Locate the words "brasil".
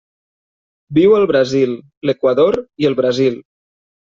1.31-1.75, 3.03-3.39